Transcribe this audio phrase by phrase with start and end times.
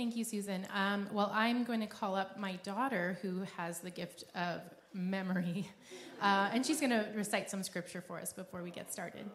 [0.00, 0.66] Thank you, Susan.
[0.74, 4.62] Um, well, I'm going to call up my daughter who has the gift of
[4.94, 5.68] memory,
[6.22, 9.26] uh, and she's going to recite some scripture for us before we get started.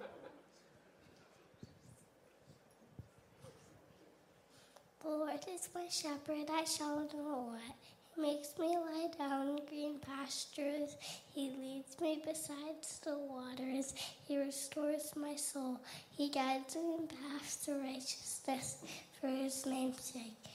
[5.04, 7.62] The Lord is my shepherd, I shall not want.
[8.16, 10.98] He makes me lie down in green pastures.
[11.32, 13.94] He leads me beside still waters.
[14.28, 15.80] He restores my soul.
[16.10, 18.78] He guides me in paths of righteousness
[19.22, 20.55] for his name's sake.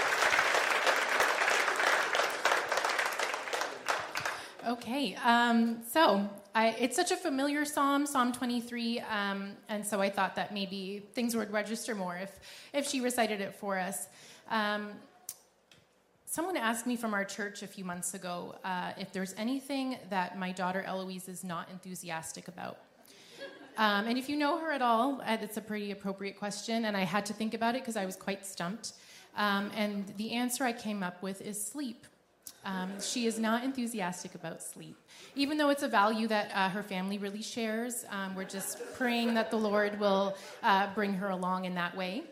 [4.67, 10.11] Okay, um, so I, it's such a familiar psalm, Psalm 23, um, and so I
[10.11, 12.39] thought that maybe things would register more if,
[12.71, 14.07] if she recited it for us.
[14.51, 14.89] Um,
[16.27, 20.37] someone asked me from our church a few months ago uh, if there's anything that
[20.37, 22.77] my daughter Eloise is not enthusiastic about.
[23.79, 26.95] Um, and if you know her at all, uh, it's a pretty appropriate question, and
[26.95, 28.93] I had to think about it because I was quite stumped.
[29.35, 32.05] Um, and the answer I came up with is sleep.
[32.63, 34.95] Um, she is not enthusiastic about sleep,
[35.35, 38.05] even though it's a value that uh, her family really shares.
[38.09, 42.23] Um, we're just praying that the Lord will uh, bring her along in that way.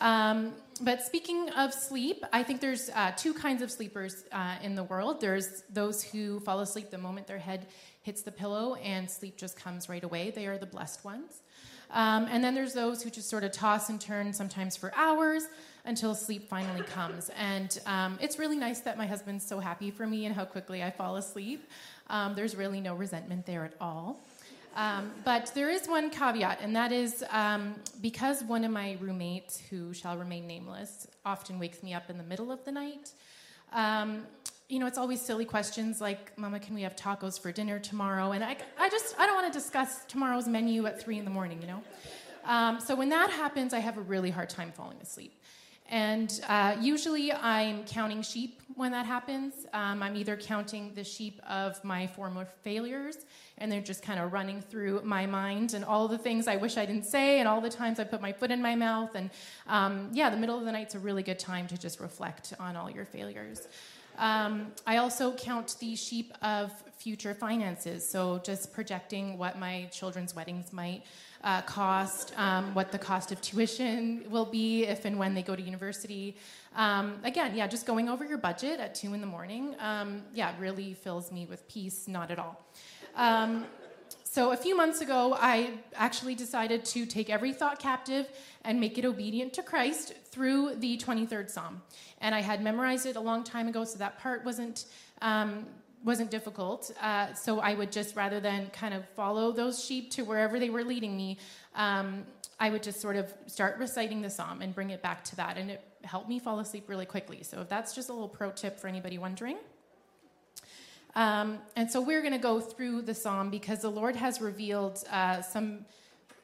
[0.00, 4.74] Um, but speaking of sleep, I think there's uh, two kinds of sleepers uh, in
[4.74, 5.20] the world.
[5.20, 7.66] There's those who fall asleep the moment their head
[8.00, 10.30] hits the pillow and sleep just comes right away.
[10.30, 11.42] They are the blessed ones.
[11.90, 15.48] Um, and then there's those who just sort of toss and turn, sometimes for hours,
[15.84, 17.30] until sleep finally comes.
[17.38, 20.82] And um, it's really nice that my husband's so happy for me and how quickly
[20.82, 21.68] I fall asleep.
[22.08, 24.20] Um, there's really no resentment there at all.
[24.76, 29.60] Um, but there is one caveat, and that is um, because one of my roommates,
[29.68, 33.10] who shall remain nameless, often wakes me up in the middle of the night.
[33.72, 34.26] Um,
[34.68, 38.30] you know, it's always silly questions like, Mama, can we have tacos for dinner tomorrow?
[38.30, 41.30] And I, I just, I don't want to discuss tomorrow's menu at three in the
[41.30, 41.82] morning, you know?
[42.44, 45.32] Um, so when that happens, I have a really hard time falling asleep.
[45.90, 49.66] And uh, usually I'm counting sheep when that happens.
[49.72, 53.16] Um, I'm either counting the sheep of my former failures,
[53.58, 56.76] and they're just kind of running through my mind, and all the things I wish
[56.76, 59.16] I didn't say, and all the times I put my foot in my mouth.
[59.16, 59.30] And
[59.66, 62.76] um, yeah, the middle of the night's a really good time to just reflect on
[62.76, 63.66] all your failures.
[64.16, 70.36] Um, I also count the sheep of future finances, so just projecting what my children's
[70.36, 71.02] weddings might
[71.42, 75.56] uh, cost, um, what the cost of tuition will be if and when they go
[75.56, 76.36] to university.
[76.76, 80.54] Um, again, yeah, just going over your budget at two in the morning, um, yeah,
[80.58, 82.64] really fills me with peace, not at all.
[83.16, 83.66] Um,
[84.22, 88.28] so a few months ago, I actually decided to take every thought captive
[88.64, 91.82] and make it obedient to Christ through the 23rd Psalm.
[92.20, 94.84] And I had memorized it a long time ago, so that part wasn't
[95.20, 95.66] um,
[96.04, 96.90] wasn't difficult.
[97.00, 100.70] Uh, so I would just, rather than kind of follow those sheep to wherever they
[100.70, 101.38] were leading me,
[101.74, 102.24] um,
[102.58, 105.56] I would just sort of start reciting the psalm and bring it back to that.
[105.56, 107.42] And it helped me fall asleep really quickly.
[107.42, 109.56] So if that's just a little pro tip for anybody wondering.
[111.14, 115.02] Um, and so we're going to go through the psalm because the Lord has revealed
[115.10, 115.84] uh, some,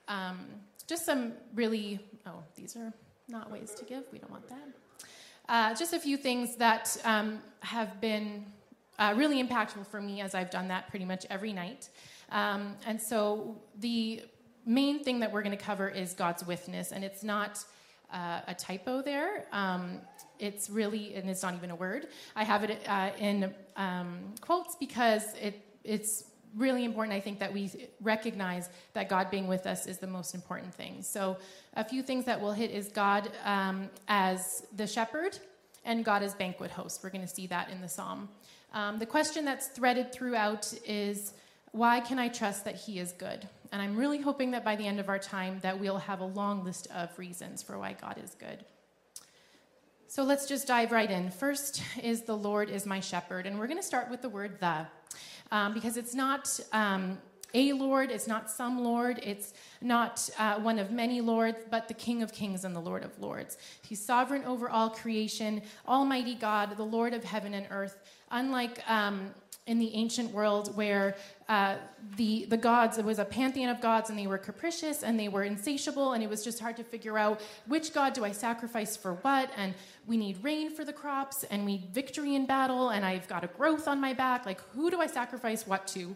[0.09, 0.47] um,
[0.87, 2.93] just some really, oh, these are
[3.29, 4.05] not ways to give.
[4.13, 4.69] We don't want that.
[5.49, 8.45] Uh, just a few things that um, have been
[8.99, 11.89] uh, really impactful for me as I've done that pretty much every night.
[12.31, 14.23] Um, and so the
[14.65, 17.65] main thing that we're going to cover is God's withness, and it's not
[18.13, 19.47] uh, a typo there.
[19.53, 20.01] Um,
[20.39, 22.09] it's really, and it's not even a word.
[22.35, 26.25] I have it uh, in um, quotes because it, it's
[26.57, 27.71] really important, I think, that we
[28.01, 31.03] recognize that God being with us is the most important thing.
[31.03, 31.37] So,
[31.75, 35.39] a few things that we'll hit is God um, as the shepherd
[35.85, 37.01] and God as banquet host.
[37.03, 38.29] We're going to see that in the psalm.
[38.73, 41.33] Um, the question that's threaded throughout is
[41.73, 43.49] why can I trust that He is good?
[43.73, 46.25] And I'm really hoping that by the end of our time that we'll have a
[46.25, 48.65] long list of reasons for why God is good.
[50.09, 51.31] So let's just dive right in.
[51.31, 54.59] First is the Lord is my shepherd, and we're going to start with the word
[54.61, 54.87] the,
[55.51, 57.19] um, because it's not um,
[57.55, 61.95] a Lord, it's not some Lord, it's not uh, one of many lords, but the
[61.95, 63.59] King of kings and the Lord of lords.
[63.83, 67.99] He's sovereign over all creation, Almighty God, the Lord of heaven and earth.
[68.31, 69.35] Unlike um,
[69.67, 71.17] in the ancient world where
[71.49, 71.77] uh,
[72.17, 75.29] the, the gods, it was a pantheon of gods and they were capricious and they
[75.29, 78.97] were insatiable and it was just hard to figure out which god do I sacrifice
[78.97, 79.75] for what and
[80.07, 83.43] we need rain for the crops and we need victory in battle and I've got
[83.43, 84.47] a growth on my back.
[84.47, 86.15] Like, who do I sacrifice what to?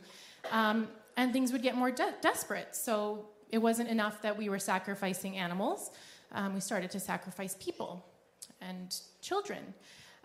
[0.52, 2.76] Um, and things would get more de- desperate.
[2.76, 5.90] So it wasn't enough that we were sacrificing animals.
[6.32, 8.04] Um, we started to sacrifice people
[8.60, 9.74] and children.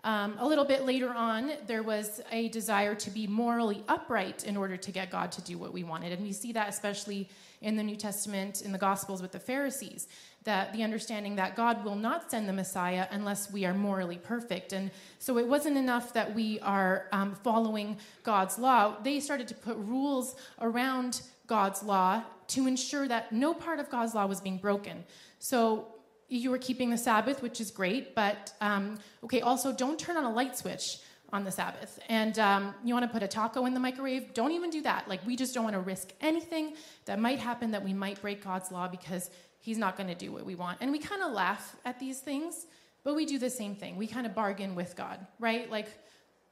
[0.06, 4.56] Um, a little bit later on, there was a desire to be morally upright in
[4.56, 6.12] order to get God to do what we wanted.
[6.12, 7.28] And we see that especially
[7.60, 10.06] in the New Testament, in the Gospels with the Pharisees,
[10.44, 14.72] that the understanding that God will not send the Messiah unless we are morally perfect.
[14.72, 18.94] And so it wasn't enough that we are um, following God's law.
[19.02, 24.14] They started to put rules around God's law to ensure that no part of God's
[24.14, 25.02] law was being broken.
[25.40, 25.95] So
[26.28, 30.24] you were keeping the Sabbath, which is great, but um, okay, also don't turn on
[30.24, 30.98] a light switch
[31.32, 31.98] on the Sabbath.
[32.08, 34.34] And um, you want to put a taco in the microwave?
[34.34, 35.08] Don't even do that.
[35.08, 36.74] Like, we just don't want to risk anything
[37.04, 40.30] that might happen that we might break God's law because He's not going to do
[40.30, 40.78] what we want.
[40.80, 42.66] And we kind of laugh at these things,
[43.02, 43.96] but we do the same thing.
[43.96, 45.68] We kind of bargain with God, right?
[45.70, 45.88] Like,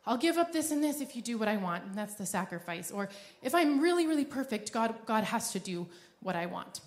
[0.07, 1.85] I'll give up this and this if you do what I want.
[1.85, 2.91] And that's the sacrifice.
[2.91, 3.09] Or
[3.43, 5.87] if I'm really, really perfect, God, God has to do
[6.21, 6.81] what I want.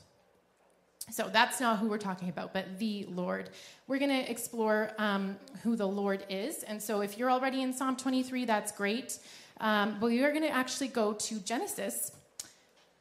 [1.09, 3.49] So that's not who we're talking about, but the Lord.
[3.87, 6.63] We're going to explore um, who the Lord is.
[6.63, 9.17] And so if you're already in Psalm 23, that's great.
[9.61, 12.11] Um, but we are going to actually go to Genesis.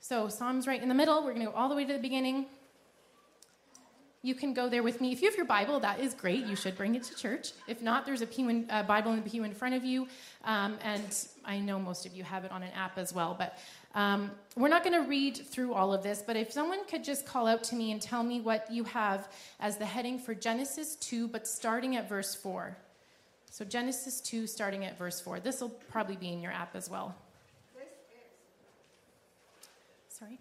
[0.00, 1.24] So Psalm's right in the middle.
[1.24, 2.46] We're going to go all the way to the beginning.
[4.26, 5.12] You can go there with me.
[5.12, 6.46] If you have your Bible, that is great.
[6.46, 7.52] You should bring it to church.
[7.69, 10.08] If not, there's a pew uh, Bible in the pew in front of you.
[10.44, 13.37] Um, and I know most of you have it on an app as well.
[13.38, 13.56] But
[13.94, 17.25] um, we're not going to read through all of this, but if someone could just
[17.25, 19.28] call out to me and tell me what you have
[19.61, 22.76] as the heading for Genesis 2, but starting at verse 4.
[23.52, 25.38] So, Genesis 2, starting at verse 4.
[25.38, 27.14] This will probably be in your app as well.
[30.08, 30.40] Sorry?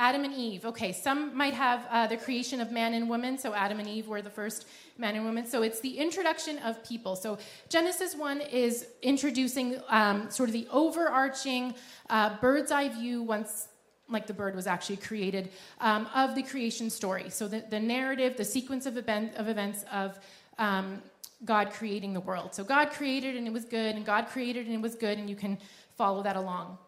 [0.00, 0.64] Adam and Eve.
[0.64, 3.36] Okay, some might have uh, the creation of man and woman.
[3.36, 4.66] So Adam and Eve were the first
[4.96, 5.44] man and woman.
[5.46, 7.16] So it's the introduction of people.
[7.16, 7.36] So
[7.68, 11.74] Genesis 1 is introducing um, sort of the overarching
[12.08, 13.68] uh, bird's eye view once
[14.08, 15.50] like the bird was actually created
[15.80, 17.28] um, of the creation story.
[17.28, 20.18] So the, the narrative, the sequence of, event, of events of
[20.58, 21.02] um,
[21.44, 22.54] God creating the world.
[22.54, 25.28] So God created and it was good, and God created and it was good, and
[25.28, 25.58] you can
[25.96, 26.78] follow that along.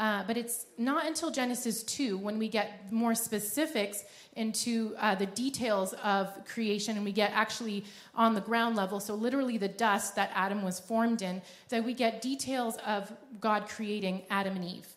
[0.00, 4.02] Uh, but it's not until Genesis 2 when we get more specifics
[4.34, 9.14] into uh, the details of creation and we get actually on the ground level, so
[9.14, 13.12] literally the dust that Adam was formed in, that we get details of
[13.42, 14.88] God creating Adam and Eve.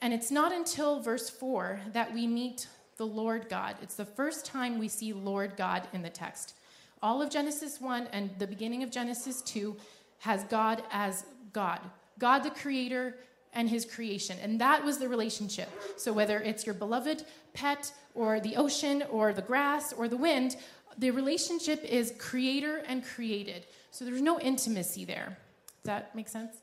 [0.00, 3.76] And it's not until verse 4 that we meet the Lord God.
[3.82, 6.54] It's the first time we see Lord God in the text.
[7.02, 9.76] All of Genesis 1 and the beginning of Genesis 2
[10.20, 11.80] has God as God.
[12.18, 13.16] God the creator,
[13.56, 14.36] and his creation.
[14.40, 15.68] And that was the relationship.
[15.96, 17.24] So whether it's your beloved
[17.54, 20.56] pet or the ocean or the grass or the wind,
[20.98, 23.66] the relationship is creator and created.
[23.90, 25.38] So there's no intimacy there.
[25.82, 26.56] Does that make sense?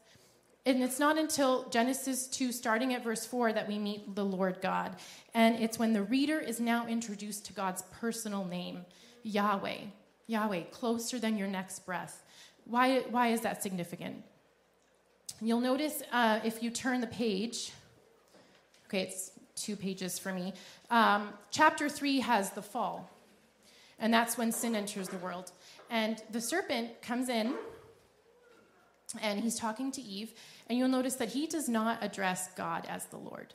[0.66, 4.60] And it's not until Genesis 2, starting at verse 4, that we meet the Lord
[4.62, 4.96] God.
[5.34, 8.86] And it's when the reader is now introduced to God's personal name,
[9.24, 9.80] Yahweh.
[10.28, 12.24] Yahweh, closer than your next breath.
[12.63, 14.24] Why, why is that significant?
[15.44, 17.74] You'll notice uh, if you turn the page,
[18.88, 20.54] okay, it's two pages for me.
[20.90, 23.10] Um, chapter three has the fall,
[24.00, 25.51] and that's when sin enters the world.
[25.90, 27.56] And the serpent comes in,
[29.22, 30.34] and he's talking to Eve,
[30.70, 33.53] and you'll notice that he does not address God as the Lord.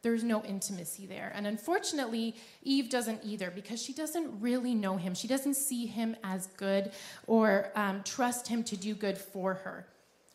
[0.00, 1.32] There's no intimacy there.
[1.34, 5.14] And unfortunately, Eve doesn't either because she doesn't really know him.
[5.14, 6.92] She doesn't see him as good
[7.26, 9.86] or um, trust him to do good for her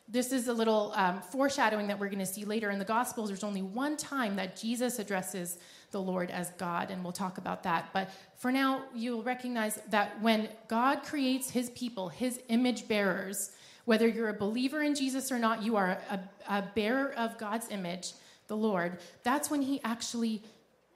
[0.07, 3.29] this is a little um, foreshadowing that we're going to see later in the Gospels.
[3.29, 5.57] There's only one time that Jesus addresses
[5.91, 7.89] the Lord as God, and we'll talk about that.
[7.93, 13.51] But for now, you'll recognize that when God creates his people, his image bearers,
[13.85, 17.69] whether you're a believer in Jesus or not, you are a, a bearer of God's
[17.69, 18.13] image,
[18.47, 18.99] the Lord.
[19.23, 20.41] That's when he actually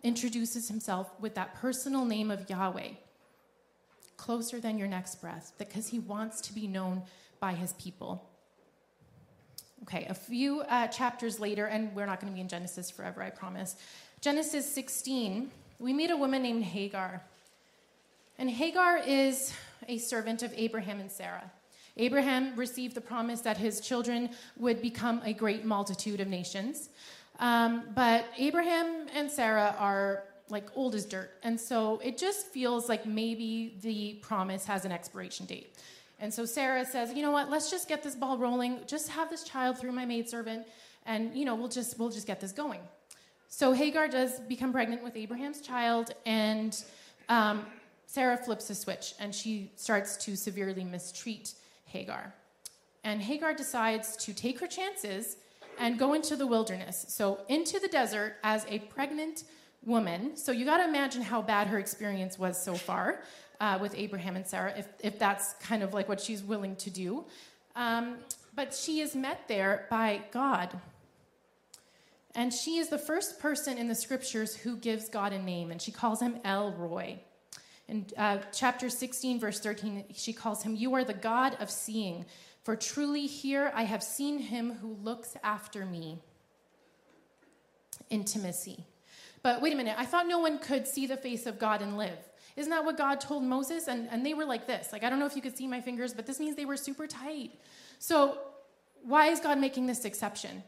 [0.03, 2.89] introduces himself with that personal name of Yahweh,
[4.17, 7.01] closer than your next breath, because he wants to be known
[7.39, 8.29] by his people.
[9.83, 13.21] Okay, a few uh, chapters later, and we're not going to be in Genesis forever,
[13.21, 13.75] I promise.
[14.21, 17.21] Genesis 16, we meet a woman named Hagar.
[18.39, 19.53] And Hagar is
[19.87, 21.51] a servant of Abraham and Sarah.
[21.97, 26.89] Abraham received the promise that his children would become a great multitude of nations.
[27.39, 31.31] Um, but Abraham and Sarah are like old as dirt.
[31.43, 35.75] And so it just feels like maybe the promise has an expiration date.
[36.19, 39.29] And so Sarah says, you know what, let's just get this ball rolling, just have
[39.29, 40.65] this child through my maidservant,
[41.05, 42.79] and you know, we'll just we'll just get this going.
[43.47, 46.81] So Hagar does become pregnant with Abraham's child, and
[47.29, 47.65] um,
[48.07, 51.53] Sarah flips a switch and she starts to severely mistreat
[51.85, 52.33] Hagar.
[53.03, 55.37] And Hagar decides to take her chances
[55.77, 57.05] and go into the wilderness.
[57.09, 59.43] So, into the desert as a pregnant
[59.85, 60.37] woman.
[60.37, 63.21] So, you got to imagine how bad her experience was so far
[63.59, 66.89] uh, with Abraham and Sarah, if, if that's kind of like what she's willing to
[66.89, 67.25] do.
[67.75, 68.17] Um,
[68.55, 70.79] but she is met there by God.
[72.33, 75.81] And she is the first person in the scriptures who gives God a name, and
[75.81, 77.19] she calls him El Roi.
[77.87, 82.25] In uh, chapter 16, verse 13, she calls him, You are the God of seeing,
[82.63, 86.19] for truly here I have seen him who looks after me.
[88.09, 88.85] Intimacy.
[89.43, 91.97] But wait a minute, I thought no one could see the face of God and
[91.97, 92.17] live.
[92.55, 93.87] Isn't that what God told Moses?
[93.87, 94.93] And, and they were like this.
[94.93, 96.77] Like, I don't know if you could see my fingers, but this means they were
[96.77, 97.51] super tight.
[97.99, 98.37] So,
[99.03, 100.63] why is God making this exception?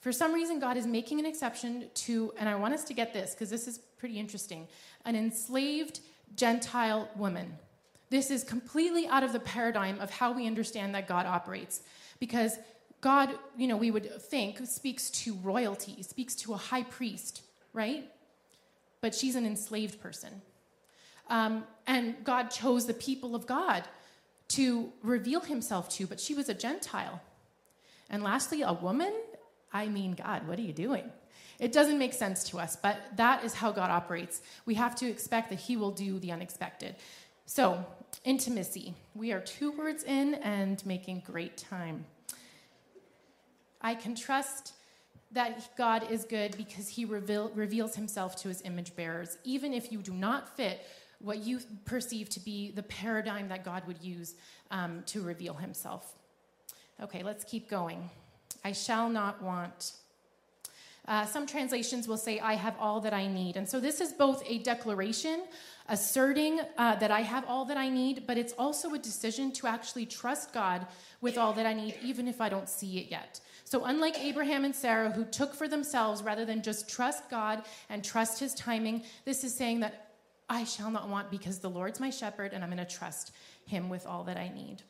[0.00, 3.12] For some reason, God is making an exception to, and I want us to get
[3.12, 4.66] this because this is pretty interesting,
[5.04, 6.00] an enslaved
[6.36, 7.56] Gentile woman.
[8.10, 11.82] This is completely out of the paradigm of how we understand that God operates.
[12.20, 12.58] Because
[13.00, 17.42] God, you know, we would think speaks to royalty, speaks to a high priest,
[17.72, 18.10] right?
[19.00, 20.42] But she's an enslaved person.
[21.28, 23.84] Um, and God chose the people of God
[24.48, 27.20] to reveal himself to, but she was a Gentile.
[28.10, 29.12] And lastly, a woman?
[29.72, 31.10] I mean, God, what are you doing?
[31.58, 34.42] It doesn't make sense to us, but that is how God operates.
[34.66, 36.96] We have to expect that He will do the unexpected.
[37.46, 37.84] So,
[38.24, 38.94] intimacy.
[39.14, 42.06] We are two words in and making great time.
[43.80, 44.72] I can trust
[45.32, 49.92] that God is good because He reveal, reveals Himself to His image bearers, even if
[49.92, 50.86] you do not fit
[51.24, 54.34] what you perceive to be the paradigm that God would use
[54.70, 56.14] um, to reveal Himself.
[57.02, 58.10] Okay, let's keep going.
[58.64, 59.92] I shall not want.
[61.06, 63.56] Uh, some translations will say, I have all that I need.
[63.56, 65.42] And so this is both a declaration
[65.88, 69.66] asserting uh, that I have all that I need, but it's also a decision to
[69.66, 70.86] actually trust God
[71.20, 73.40] with all that I need, even if I don't see it yet.
[73.64, 78.04] So, unlike Abraham and Sarah, who took for themselves rather than just trust God and
[78.04, 80.03] trust his timing, this is saying that
[80.48, 83.32] I shall not want because the Lord's my shepherd and I'm going to trust
[83.66, 84.82] him with all that I need.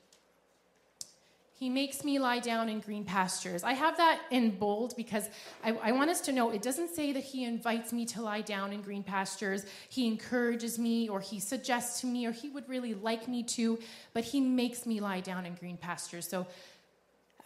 [1.56, 3.62] He makes me lie down in green pastures.
[3.62, 5.28] I have that in bold because
[5.62, 8.40] I, I, want us to know it doesn't say that he invites me to lie
[8.40, 9.64] down in green pastures.
[9.88, 13.78] He encourages me or he suggests to me or he would really like me to,
[14.12, 16.28] but he makes me lie down in green pastures.
[16.28, 16.44] So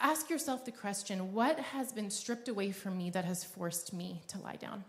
[0.00, 4.22] ask yourself the question what has been stripped away from me that has forced me
[4.28, 4.84] to lie down,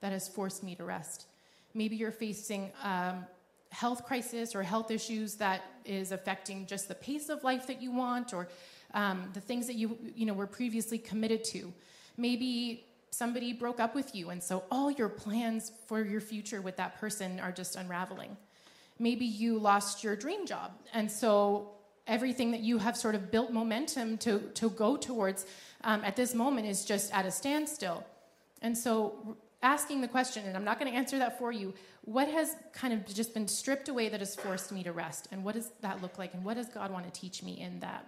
[0.00, 1.26] that has forced me to rest?
[1.74, 3.24] Maybe you're facing um,
[3.70, 7.92] health crisis or health issues that is affecting just the pace of life that you
[7.92, 8.48] want or
[8.94, 11.72] um, the things that you you know were previously committed to.
[12.16, 16.76] Maybe somebody broke up with you and so all your plans for your future with
[16.76, 18.36] that person are just unraveling.
[18.98, 21.70] Maybe you lost your dream job and so
[22.06, 25.46] everything that you have sort of built momentum to, to go towards
[25.84, 28.04] um, at this moment is just at a standstill.
[28.62, 32.28] And so asking the question, and I'm not going to answer that for you, what
[32.28, 35.28] has kind of just been stripped away that has forced me to rest?
[35.30, 36.34] And what does that look like?
[36.34, 38.06] And what does God want to teach me in that?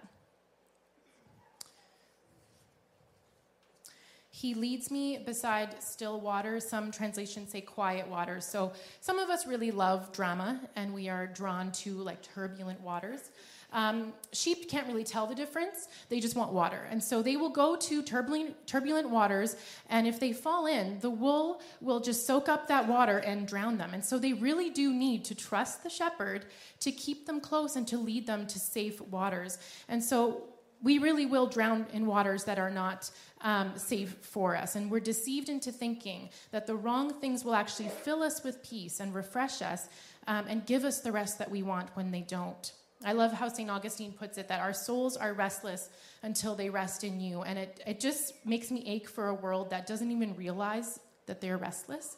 [4.35, 6.59] He leads me beside still water.
[6.59, 8.45] Some translations say quiet waters.
[8.45, 13.29] So some of us really love drama and we are drawn to like turbulent waters.
[13.73, 15.87] Um, sheep can't really tell the difference.
[16.07, 16.87] They just want water.
[16.89, 19.55] And so they will go to turbulent, turbulent waters,
[19.89, 23.77] and if they fall in, the wool will just soak up that water and drown
[23.77, 23.93] them.
[23.93, 26.45] And so they really do need to trust the shepherd
[26.81, 29.57] to keep them close and to lead them to safe waters.
[29.89, 30.43] And so
[30.83, 33.09] we really will drown in waters that are not
[33.41, 34.75] um, safe for us.
[34.75, 38.99] And we're deceived into thinking that the wrong things will actually fill us with peace
[38.99, 39.87] and refresh us
[40.27, 42.73] um, and give us the rest that we want when they don't.
[43.05, 43.69] I love how St.
[43.69, 45.89] Augustine puts it that our souls are restless
[46.21, 47.41] until they rest in you.
[47.41, 51.41] And it, it just makes me ache for a world that doesn't even realize that
[51.41, 52.17] they're restless,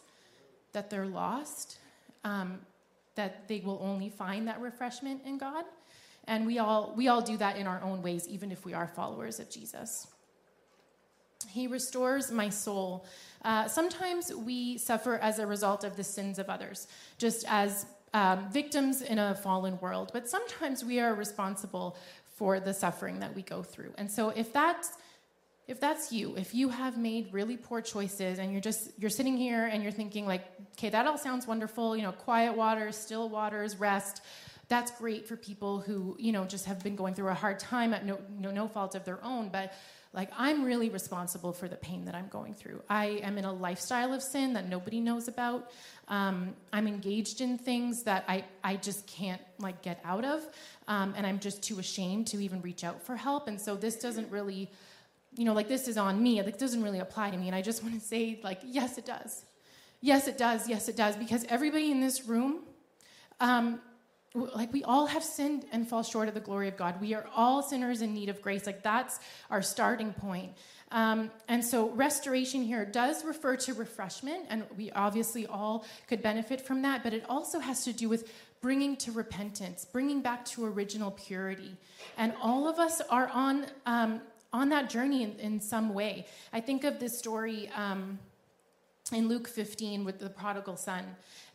[0.74, 1.78] that they're lost,
[2.24, 2.60] um,
[3.16, 5.66] that they will only find that refreshment in God.
[6.28, 8.88] And we all, we all do that in our own ways, even if we are
[8.88, 10.08] followers of Jesus.
[11.48, 13.06] He restores my soul.
[13.44, 16.88] Uh, sometimes we suffer as a result of the sins of others,
[17.18, 21.98] just as um, victims in a fallen world, but sometimes we are responsible
[22.38, 23.92] for the suffering that we go through.
[23.98, 24.98] And so if that's
[25.68, 29.36] if that's you, if you have made really poor choices and you're just you're sitting
[29.36, 30.46] here and you're thinking like,
[30.78, 34.22] okay, that all sounds wonderful, you know, quiet waters, still waters, rest.
[34.70, 37.94] That's great for people who, you know, just have been going through a hard time
[37.94, 39.74] at no no, no fault of their own, but
[40.16, 42.82] like I'm really responsible for the pain that I'm going through.
[42.90, 45.72] I am in a lifestyle of sin that nobody knows about.
[46.08, 50.48] Um, I'm engaged in things that I, I just can't like get out of,
[50.88, 53.48] um, and I'm just too ashamed to even reach out for help.
[53.48, 54.70] And so this doesn't really
[55.38, 56.42] you know, like this is on me.
[56.42, 57.48] Like, doesn't really apply to me.
[57.48, 59.44] And I just want to say, like, yes, it does.
[60.02, 60.70] Yes, it does.
[60.70, 61.16] Yes, it does.
[61.16, 62.62] Because everybody in this room,
[63.40, 63.82] um,
[64.36, 67.00] like we all have sinned and fall short of the glory of God.
[67.00, 68.66] We are all sinners in need of grace.
[68.66, 70.52] Like that's our starting point.
[70.92, 76.62] Um, and so restoration here does refer to refreshment, and we obviously all could benefit
[76.62, 80.66] from that, but it also has to do with bringing to repentance, bringing back to
[80.66, 81.76] original purity.
[82.18, 84.22] And all of us are on um,
[84.54, 86.26] on that journey in, in some way.
[86.54, 88.18] I think of this story um,
[89.12, 91.04] in Luke 15 with the prodigal son.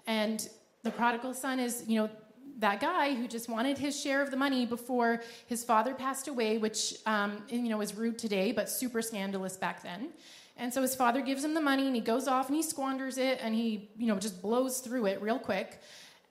[0.06, 0.46] And
[0.82, 2.10] the prodigal son is, you know,
[2.58, 6.58] that guy who just wanted his share of the money before his father passed away,
[6.58, 10.10] which, um, you know, is rude today, but super scandalous back then.
[10.56, 13.16] And so his father gives him the money and he goes off and he squanders
[13.16, 15.80] it and he, you know, just blows through it real quick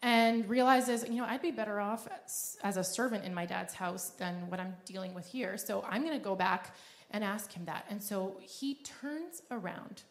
[0.02, 3.74] and realizes, you know, I'd be better off as, as a servant in my dad's
[3.74, 5.58] house than what I'm dealing with here.
[5.58, 6.76] So I'm going to go back
[7.12, 7.86] and ask him that.
[7.90, 10.04] And so he turns around.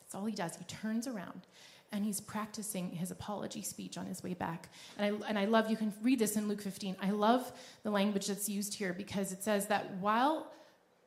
[0.00, 0.56] That's all he does.
[0.56, 1.46] He turns around
[1.92, 4.68] and he's practicing his apology speech on his way back.
[4.98, 6.96] And I, and I love, you can read this in Luke 15.
[7.02, 7.50] I love
[7.82, 10.52] the language that's used here because it says that while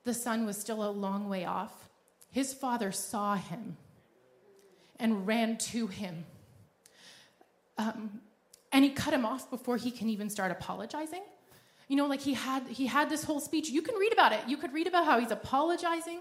[0.04, 1.90] the son was still a long way off,
[2.32, 3.78] his father saw him
[5.00, 6.26] and ran to him
[7.82, 8.22] um,
[8.72, 11.24] and he cut him off before he can even start apologizing.
[11.88, 13.70] You know, like he had he had this whole speech.
[13.70, 14.42] You can read about it.
[14.48, 16.20] You could read about how he's apologizing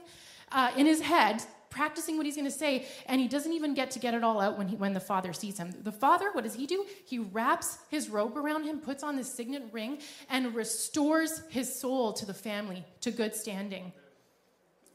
[0.51, 3.93] uh, in his head, practicing what he's going to say, and he doesn't even get
[3.93, 5.73] to get it all out when he when the father sees him.
[5.83, 6.85] The father, what does he do?
[7.07, 9.99] He wraps his robe around him, puts on this signet ring,
[10.29, 13.93] and restores his soul to the family to good standing.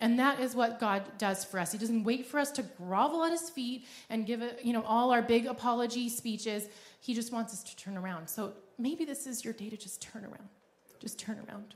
[0.01, 1.71] And that is what God does for us.
[1.71, 5.11] He doesn't wait for us to grovel at his feet and give you know, all
[5.11, 6.67] our big apology speeches.
[6.99, 8.29] He just wants us to turn around.
[8.29, 10.49] So maybe this is your day to just turn around.
[10.99, 11.75] Just turn around.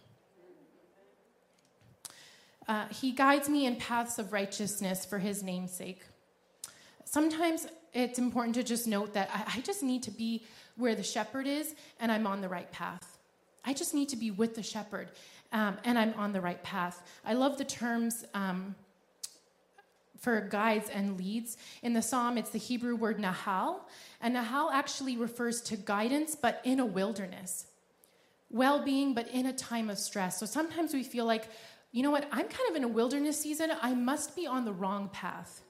[2.69, 6.03] Uh, he guides me in paths of righteousness for his name's sake.
[7.03, 10.45] Sometimes it's important to just note that I, I just need to be
[10.77, 13.17] where the shepherd is and I'm on the right path.
[13.65, 15.09] I just need to be with the shepherd
[15.51, 17.01] um, and I'm on the right path.
[17.25, 18.75] I love the terms um,
[20.19, 21.57] for guides and leads.
[21.81, 23.77] In the psalm, it's the Hebrew word nahal,
[24.21, 27.65] and nahal actually refers to guidance, but in a wilderness.
[28.51, 30.39] Well being, but in a time of stress.
[30.39, 31.49] So sometimes we feel like,
[31.91, 34.73] you know what, I'm kind of in a wilderness season, I must be on the
[34.73, 35.61] wrong path.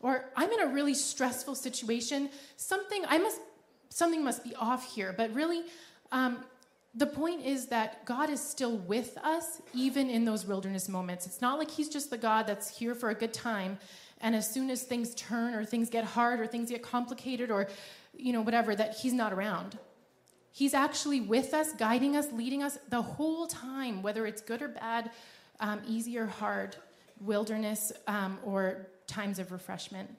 [0.00, 3.40] Or I'm in a really stressful situation, something, I must,
[3.88, 5.14] something must be off here.
[5.16, 5.62] But really,
[6.12, 6.44] um,
[6.94, 11.26] the point is that God is still with us, even in those wilderness moments.
[11.26, 13.78] It's not like He's just the God that's here for a good time,
[14.20, 17.68] and as soon as things turn or things get hard or things get complicated or,
[18.16, 19.78] you know, whatever, that He's not around.
[20.58, 24.66] He's actually with us, guiding us, leading us the whole time, whether it's good or
[24.66, 25.12] bad,
[25.60, 26.74] um, easy or hard,
[27.20, 30.10] wilderness um, or times of refreshment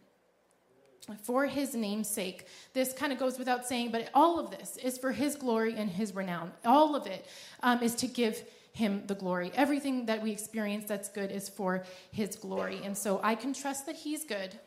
[1.24, 2.48] for his name's sake.
[2.72, 5.90] This kind of goes without saying, but all of this is for his glory and
[5.90, 6.54] his renown.
[6.64, 7.26] All of it
[7.62, 9.52] um, is to give him the glory.
[9.56, 12.80] Everything that we experience that's good is for his glory.
[12.86, 14.58] And so I can trust that he's good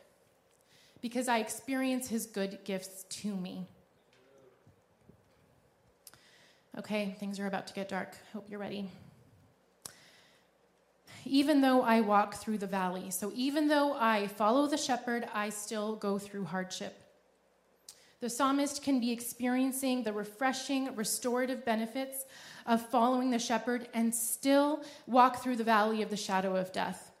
[1.01, 3.65] because I experience his good gifts to me.
[6.77, 8.15] Okay, things are about to get dark.
[8.33, 8.89] Hope you're ready
[11.25, 13.09] even though I walk through the valley.
[13.11, 16.99] So even though I follow the shepherd, I still go through hardship.
[18.19, 22.25] The psalmist can be experiencing the refreshing, restorative benefits
[22.65, 27.11] of following the shepherd and still walk through the valley of the shadow of death.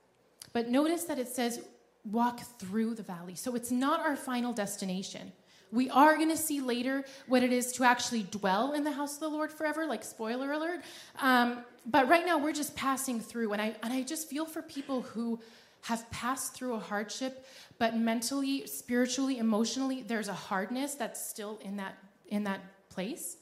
[0.53, 1.61] But notice that it says
[2.05, 3.35] walk through the valley.
[3.35, 5.33] So it's not our final destination.
[5.73, 9.15] We are going to see later what it is to actually dwell in the house
[9.15, 10.81] of the Lord forever, like spoiler alert.
[11.19, 13.53] Um, but right now, we're just passing through.
[13.53, 15.39] And I, and I just feel for people who
[15.81, 17.45] have passed through a hardship,
[17.79, 23.37] but mentally, spiritually, emotionally, there's a hardness that's still in that, in that place.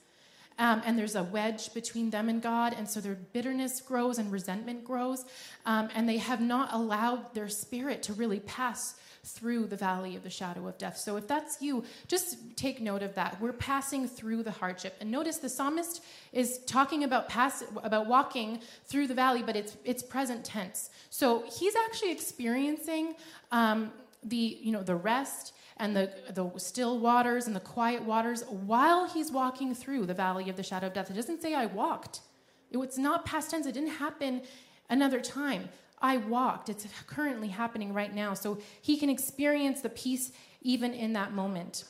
[0.59, 4.31] Um, and there's a wedge between them and God, and so their bitterness grows and
[4.31, 5.25] resentment grows,
[5.65, 10.23] um, and they have not allowed their spirit to really pass through the valley of
[10.23, 10.97] the shadow of death.
[10.97, 13.39] So if that's you, just take note of that.
[13.39, 14.95] We're passing through the hardship.
[14.99, 19.77] And notice the psalmist is talking about pass about walking through the valley, but it's
[19.85, 20.89] it's present tense.
[21.09, 23.15] So he's actually experiencing
[23.51, 23.91] um,
[24.23, 29.09] the you know the rest and the, the still waters and the quiet waters while
[29.09, 31.09] he's walking through the valley of the shadow of death.
[31.09, 32.21] It doesn't say I walked.
[32.69, 33.65] It, It's not past tense.
[33.65, 34.43] It didn't happen
[34.91, 35.69] another time.
[35.99, 36.69] I walked.
[36.69, 38.35] It's currently happening right now.
[38.35, 41.85] So he can experience the peace even in that moment.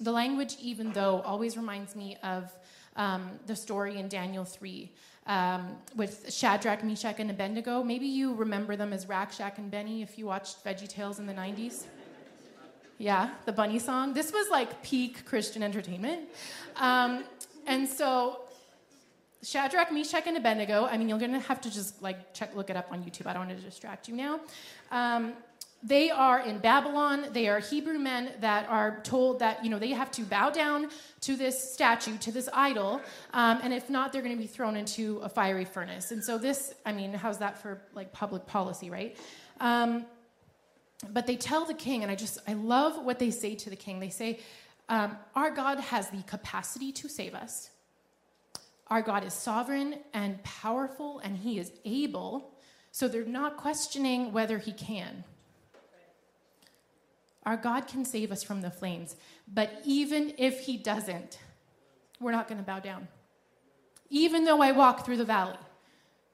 [0.00, 2.52] The language, even though, always reminds me of
[2.96, 4.92] um, the story in Daniel 3
[5.26, 7.82] um, with Shadrach, Meshach, and Abednego.
[7.82, 11.26] Maybe you remember them as Rack, Shack, and Benny if you watched Veggie Tales in
[11.26, 11.84] the 90s.
[13.00, 14.12] Yeah, the bunny song.
[14.12, 16.28] This was like peak Christian entertainment.
[16.76, 17.24] Um,
[17.66, 18.42] and so
[19.42, 20.84] Shadrach, Meshach, and Abednego.
[20.84, 23.24] I mean, you're going to have to just like check, look it up on YouTube.
[23.24, 24.40] I don't want to distract you now.
[24.90, 25.32] Um,
[25.82, 27.28] they are in Babylon.
[27.32, 30.90] They are Hebrew men that are told that you know they have to bow down
[31.22, 33.00] to this statue, to this idol,
[33.32, 36.10] um, and if not, they're going to be thrown into a fiery furnace.
[36.10, 39.16] And so this, I mean, how's that for like public policy, right?
[39.58, 40.04] Um,
[41.08, 43.76] but they tell the king, and I just I love what they say to the
[43.76, 44.00] king.
[44.00, 44.40] They say,
[44.88, 47.70] um, "Our God has the capacity to save us."
[48.88, 52.52] Our God is sovereign and powerful, and He is able.
[52.90, 55.24] So they're not questioning whether He can.
[57.46, 59.16] Our God can save us from the flames.
[59.46, 61.38] But even if He doesn't,
[62.20, 63.08] we're not going to bow down.
[64.10, 65.56] Even though I walk through the valley,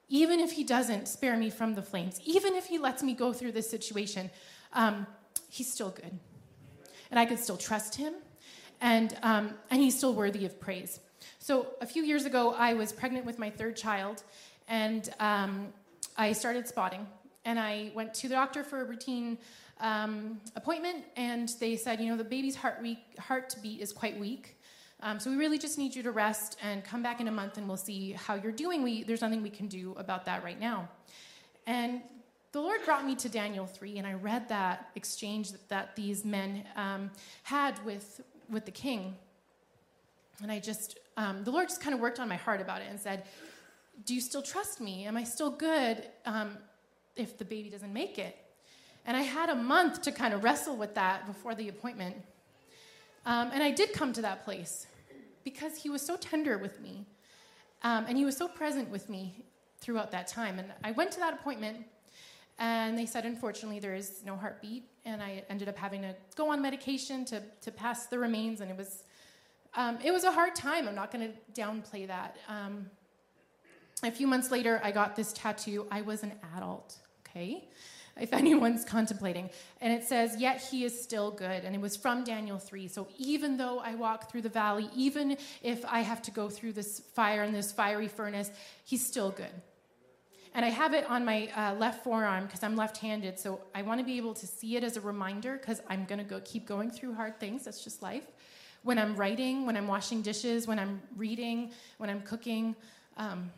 [0.09, 3.33] even if He doesn't spare me from the flames, even if He lets me go
[3.33, 4.31] through this situation,
[4.73, 5.07] um,
[5.49, 6.19] He's still good.
[7.09, 8.13] And I can still trust Him,
[8.81, 10.99] and, um, and He's still worthy of praise.
[11.39, 14.23] So a few years ago, I was pregnant with my third child,
[14.67, 15.67] and um,
[16.17, 17.07] I started spotting.
[17.45, 19.37] And I went to the doctor for a routine
[19.79, 24.59] um, appointment, and they said, you know, the baby's heart weak, heartbeat is quite weak.
[25.01, 27.57] Um, so we really just need you to rest and come back in a month,
[27.57, 28.83] and we'll see how you're doing.
[28.83, 30.89] We, there's nothing we can do about that right now.
[31.65, 32.01] And
[32.57, 36.25] the Lord brought me to Daniel 3, and I read that exchange that, that these
[36.25, 37.11] men um,
[37.43, 39.15] had with, with the king.
[40.41, 42.87] And I just um, the Lord just kind of worked on my heart about it
[42.89, 43.25] and said,
[44.05, 45.05] Do you still trust me?
[45.05, 46.57] Am I still good um,
[47.15, 48.35] if the baby doesn't make it?
[49.05, 52.15] And I had a month to kind of wrestle with that before the appointment.
[53.27, 54.87] Um, and I did come to that place
[55.43, 57.05] because he was so tender with me
[57.83, 59.45] um, and he was so present with me
[59.79, 60.57] throughout that time.
[60.57, 61.85] And I went to that appointment
[62.59, 64.89] and they said, unfortunately, there is no heartbeat.
[65.05, 68.69] And I ended up having to go on medication to, to pass the remains, and
[68.69, 69.03] it was
[69.77, 70.87] um, it was a hard time.
[70.87, 72.35] I'm not going to downplay that.
[72.49, 72.89] Um,
[74.03, 75.85] a few months later, I got this tattoo.
[75.91, 76.95] I was an adult,
[77.27, 77.67] okay?
[78.19, 79.51] If anyone's contemplating.
[79.79, 81.63] And it says, Yet he is still good.
[81.63, 82.87] And it was from Daniel 3.
[82.87, 86.73] So even though I walk through the valley, even if I have to go through
[86.73, 88.49] this fire and this fiery furnace,
[88.83, 89.53] he's still good.
[90.57, 93.37] And I have it on my uh, left forearm because I'm left handed.
[93.39, 96.17] So I want to be able to see it as a reminder because I'm going
[96.17, 97.65] to go keep going through hard things.
[97.65, 98.25] That's just life
[98.81, 102.75] when I'm writing, when I'm washing dishes, when I'm reading, when I'm cooking.
[103.17, 103.51] Um,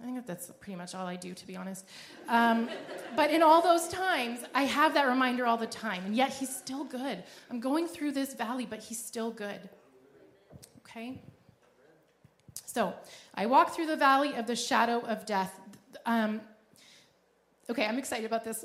[0.00, 1.84] I think that's pretty much all I do, to be honest.
[2.28, 2.70] Um,
[3.14, 6.04] but in all those times, I have that reminder all the time.
[6.06, 7.24] And yet, He's still good.
[7.50, 9.68] I'm going through this valley, but He's still good.
[10.78, 11.20] Okay?
[12.64, 12.94] So,
[13.34, 15.60] I walk through the valley of the shadow of death.
[16.08, 16.40] Um,
[17.70, 18.64] okay, I'm excited about this.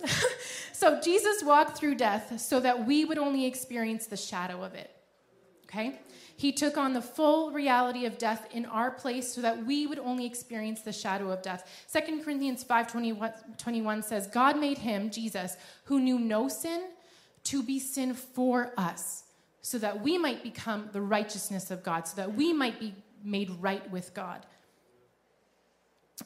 [0.74, 4.90] so, Jesus walked through death so that we would only experience the shadow of it
[5.74, 6.00] okay?
[6.36, 10.00] He took on the full reality of death in our place so that we would
[10.00, 11.88] only experience the shadow of death.
[11.92, 16.90] 2 Corinthians 5:21 says, God made him, Jesus, who knew no sin,
[17.46, 19.24] to be sin for us,
[19.62, 23.50] so that we might become the righteousness of God, so that we might be made
[23.60, 24.46] right with God.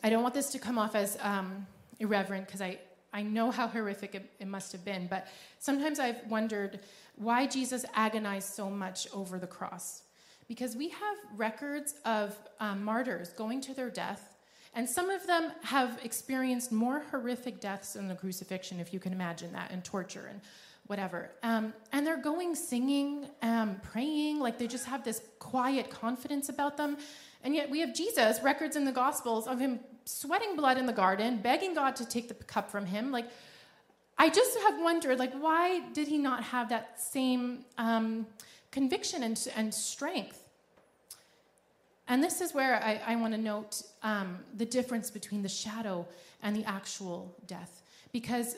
[0.03, 1.65] I don't want this to come off as um,
[1.99, 2.79] irreverent because I,
[3.13, 5.27] I know how horrific it, it must have been, but
[5.59, 6.79] sometimes I've wondered
[7.15, 10.03] why Jesus agonized so much over the cross.
[10.47, 14.37] Because we have records of um, martyrs going to their death,
[14.73, 19.11] and some of them have experienced more horrific deaths than the crucifixion, if you can
[19.11, 20.39] imagine that, and torture and
[20.85, 21.31] whatever.
[21.43, 26.77] Um, and they're going singing, um, praying, like they just have this quiet confidence about
[26.77, 26.97] them.
[27.47, 30.91] And yet we have Jesus, records in the Gospels of him sweating blood in the
[30.91, 33.09] garden, begging God to take the cup from him.
[33.09, 33.29] Like,
[34.17, 38.27] I just have wondered, like, why did he not have that same um,
[38.69, 40.43] conviction and, and strength?
[42.09, 46.05] and this is where I, I want to note um, the difference between the shadow
[46.43, 47.81] and the actual death.
[48.11, 48.57] Because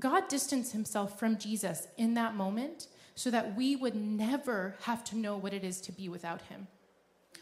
[0.00, 5.16] God distanced himself from Jesus in that moment so that we would never have to
[5.16, 6.66] know what it is to be without him.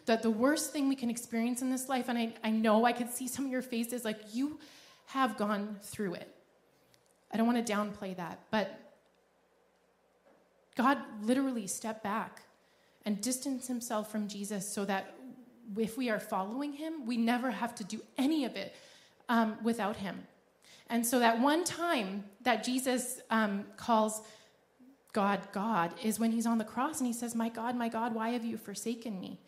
[0.08, 2.92] That the worst thing we can experience in this life, and I, I know I
[2.92, 4.58] could see some of your faces like you
[5.06, 6.34] have gone through it.
[7.30, 8.94] I don't want to downplay that, but
[10.76, 12.42] God literally stepped back
[13.04, 15.14] and distanced himself from Jesus so that
[15.76, 18.74] if we are following him, we never have to do any of it
[19.28, 20.26] um, without him.
[20.88, 24.22] And so that one time that Jesus um, calls
[25.12, 28.14] God God is when he's on the cross and he says, My God, my God,
[28.14, 29.38] why have you forsaken me?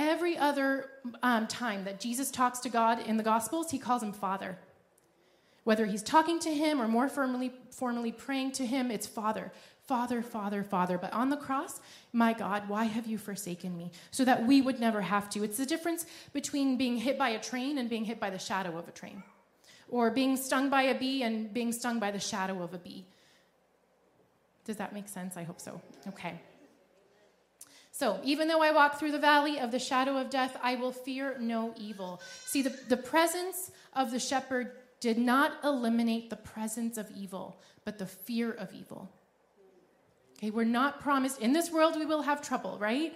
[0.00, 0.88] Every other
[1.22, 4.56] um, time that Jesus talks to God in the Gospels, he calls him Father.
[5.64, 9.52] Whether he's talking to him or more formally, formally praying to him, it's Father.
[9.86, 10.96] Father, Father, Father.
[10.96, 11.80] But on the cross,
[12.14, 13.92] my God, why have you forsaken me?
[14.10, 15.44] So that we would never have to.
[15.44, 18.78] It's the difference between being hit by a train and being hit by the shadow
[18.78, 19.22] of a train,
[19.90, 23.04] or being stung by a bee and being stung by the shadow of a bee.
[24.64, 25.36] Does that make sense?
[25.36, 25.78] I hope so.
[26.08, 26.40] Okay.
[28.00, 30.90] So, even though I walk through the valley of the shadow of death, I will
[30.90, 32.22] fear no evil.
[32.46, 37.98] See, the, the presence of the shepherd did not eliminate the presence of evil, but
[37.98, 39.10] the fear of evil.
[40.38, 43.12] Okay, we're not promised in this world we will have trouble, right?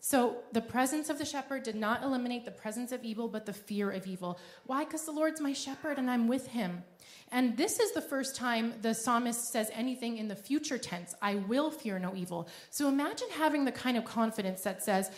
[0.00, 3.52] So the presence of the shepherd did not eliminate the presence of evil, but the
[3.52, 4.38] fear of evil.
[4.66, 4.84] Why?
[4.84, 6.84] Because the Lord's my shepherd and I'm with him.
[7.30, 11.36] And this is the first time the psalmist says anything in the future tense I
[11.36, 12.48] will fear no evil.
[12.70, 15.10] So imagine having the kind of confidence that says,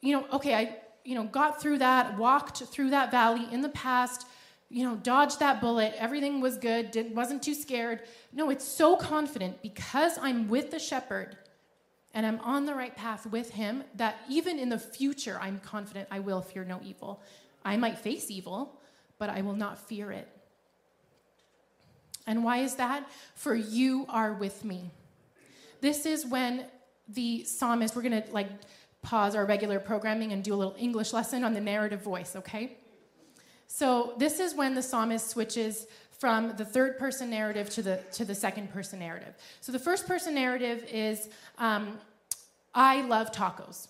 [0.00, 3.68] you know, okay, I you know, got through that, walked through that valley in the
[3.68, 4.26] past,
[4.70, 8.00] you know, dodged that bullet, everything was good, didn't, wasn't too scared.
[8.32, 11.36] No, it's so confident because I'm with the shepherd
[12.14, 16.08] and I'm on the right path with him that even in the future, I'm confident
[16.10, 17.20] I will fear no evil.
[17.64, 18.80] I might face evil,
[19.18, 20.28] but I will not fear it.
[22.26, 23.08] And why is that?
[23.34, 24.90] For you are with me.
[25.80, 26.66] This is when
[27.08, 28.48] the psalmist, we're going to like
[29.02, 32.78] pause our regular programming and do a little English lesson on the narrative voice, okay?
[33.66, 35.86] So this is when the psalmist switches
[36.18, 39.34] from the third person narrative to the to the second person narrative.
[39.60, 41.98] So the first person narrative is um,
[42.74, 43.88] I love tacos.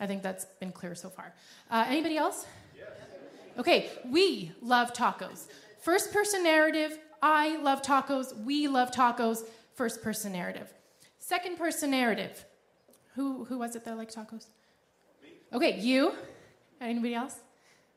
[0.00, 1.32] I think that's been clear so far.
[1.70, 2.46] Uh, anybody else?
[2.76, 2.88] Yes.
[3.58, 5.46] Okay, we love tacos.
[5.80, 9.44] First person narrative I love tacos, we love tacos.
[9.74, 10.72] First person narrative.
[11.18, 12.44] Second person narrative.
[13.14, 14.46] Who who was it that liked tacos?
[15.22, 15.30] Me.
[15.52, 16.12] Okay, you.
[16.80, 17.36] Anybody else?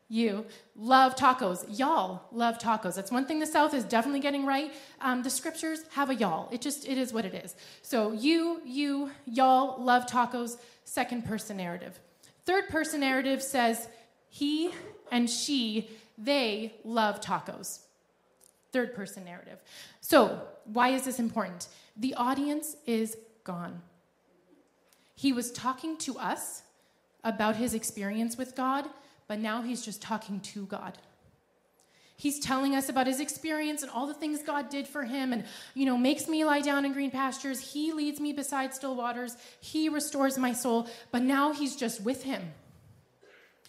[0.09, 0.45] You
[0.75, 1.65] love tacos.
[1.77, 2.95] Y'all love tacos.
[2.95, 4.73] That's one thing the South is definitely getting right.
[5.01, 6.49] Um, the scriptures have a y'all.
[6.51, 7.55] It just, it is what it is.
[7.83, 10.57] So you, you, y'all love tacos.
[10.83, 11.99] Second person narrative.
[12.45, 13.87] Third person narrative says
[14.29, 14.71] he
[15.11, 17.81] and she, they love tacos.
[18.71, 19.59] Third person narrative.
[20.01, 21.67] So why is this important?
[21.95, 23.83] The audience is gone.
[25.13, 26.63] He was talking to us
[27.23, 28.85] about his experience with God
[29.29, 30.97] but now he's just talking to God.
[32.17, 35.45] He's telling us about his experience and all the things God did for him and,
[35.75, 37.71] you know, makes me lie down in green pastures.
[37.71, 39.37] He leads me beside still waters.
[39.61, 40.89] He restores my soul.
[41.11, 42.41] But now he's just with him.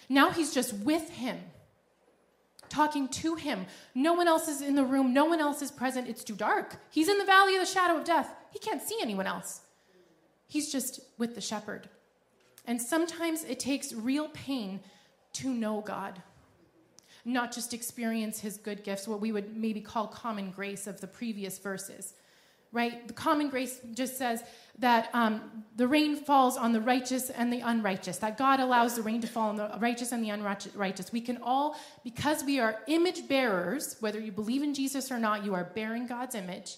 [0.09, 1.39] Now he's just with him,
[2.69, 3.67] talking to him.
[3.95, 5.13] No one else is in the room.
[5.13, 6.09] No one else is present.
[6.09, 6.77] It's too dark.
[6.91, 8.35] He's in the valley of the shadow of death.
[8.51, 9.61] He can't see anyone else.
[10.49, 11.89] He's just with the shepherd.
[12.67, 14.81] And sometimes it takes real pain
[15.35, 16.21] to know God,
[17.25, 21.07] not just experience his good gifts, what we would maybe call common grace of the
[21.07, 22.15] previous verses.
[22.73, 23.09] Right?
[23.09, 24.45] The common grace just says
[24.79, 29.03] that um, the rain falls on the righteous and the unrighteous, that God allows the
[29.03, 31.13] rain to fall on the righteous and the unrighteous.
[31.13, 35.45] We can all, because we are image bearers, whether you believe in Jesus or not,
[35.45, 36.77] you are bearing God's image.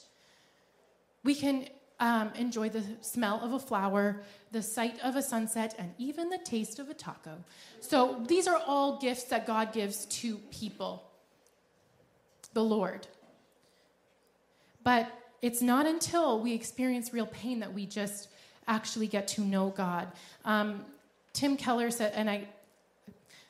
[1.25, 1.69] We can
[2.03, 6.39] um, enjoy the smell of a flower, the sight of a sunset, and even the
[6.39, 7.45] taste of a taco.
[7.81, 11.05] So these are all gifts that God gives to people,
[12.55, 13.07] the Lord.
[14.83, 15.13] But
[15.43, 18.29] it's not until we experience real pain that we just
[18.67, 20.09] actually get to know God.
[20.45, 20.85] Um,
[21.33, 22.49] Tim Keller said, and I,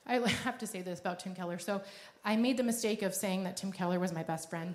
[0.06, 1.58] I have to say this about Tim Keller.
[1.58, 1.80] So
[2.22, 4.74] I made the mistake of saying that Tim Keller was my best friend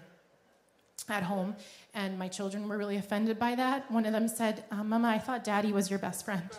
[1.09, 1.55] at home,
[1.93, 3.89] and my children were really offended by that.
[3.91, 6.43] One of them said, uh, Mama, I thought daddy was your best friend.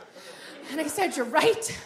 [0.70, 1.78] And I said, You're right.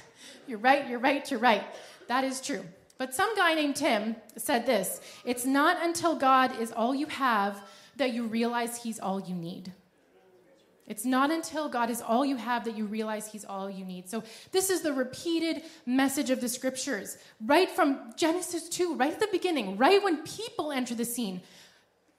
[0.48, 1.62] You're right, you're right, you're right.
[2.08, 2.64] That is true.
[2.98, 7.62] But some guy named Tim said this It's not until God is all you have
[7.96, 9.72] that you realize he's all you need.
[10.86, 14.10] It's not until God is all you have that you realize He's all you need.
[14.10, 19.20] So, this is the repeated message of the scriptures, right from Genesis 2, right at
[19.20, 21.40] the beginning, right when people enter the scene.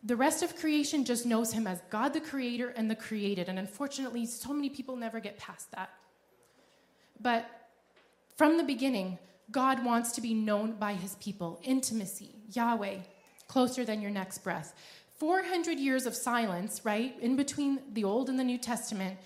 [0.06, 3.48] The rest of creation just knows Him as God the Creator and the created.
[3.48, 5.92] And unfortunately, so many people never get past that.
[7.22, 7.50] But
[8.36, 9.18] from the beginning,
[9.52, 12.98] God wants to be known by His people intimacy, Yahweh,
[13.48, 14.74] closer than your next breath.
[15.20, 19.18] 400 years of silence, right, in between the Old and the New Testament.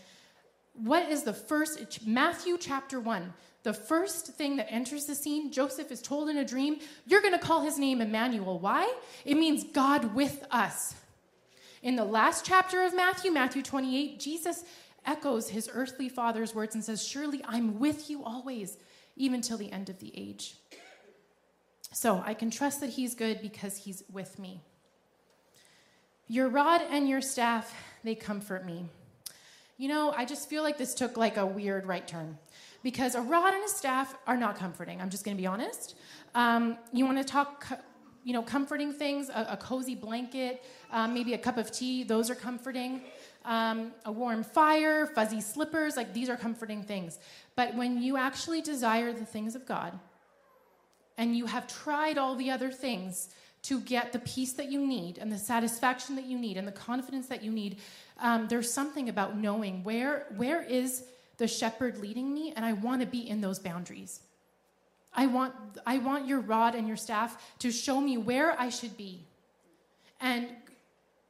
[0.74, 5.92] What is the first, Matthew chapter 1, the first thing that enters the scene, Joseph
[5.92, 8.60] is told in a dream, you're going to call his name Emmanuel.
[8.60, 8.92] Why?
[9.26, 10.96] It means God with us.
[11.82, 14.64] In the last chapter of Matthew, Matthew 28, Jesus
[15.06, 18.78] echoes his earthly father's words and says, Surely I'm with you always,
[19.16, 20.56] even till the end of the age.
[21.94, 24.62] So I can trust that he's good because he's with me.
[26.28, 28.86] Your rod and your staff, they comfort me.
[29.78, 32.38] You know, I just feel like this took like a weird right turn
[32.88, 35.02] because a rod and a staff are not comforting.
[35.02, 35.96] I'm just going to be honest.
[36.34, 37.68] Um, you want to talk,
[38.24, 42.30] you know, comforting things, a, a cozy blanket, um, maybe a cup of tea, those
[42.30, 43.02] are comforting.
[43.44, 47.20] Um, a warm fire, fuzzy slippers, like these are comforting things.
[47.58, 49.92] But when you actually desire the things of God
[51.18, 53.28] and you have tried all the other things,
[53.64, 56.72] to get the peace that you need and the satisfaction that you need and the
[56.72, 57.80] confidence that you need
[58.20, 61.04] um, there's something about knowing where where is
[61.38, 64.22] the shepherd leading me and i want to be in those boundaries.
[65.14, 65.54] I want
[65.86, 69.24] i want your rod and your staff to show me where i should be.
[70.20, 70.48] And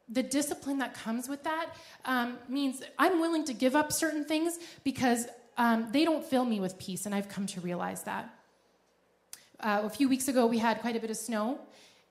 [0.09, 4.59] the discipline that comes with that um, means i'm willing to give up certain things
[4.83, 8.33] because um, they don't fill me with peace and i've come to realize that.
[9.59, 11.59] Uh, a few weeks ago we had quite a bit of snow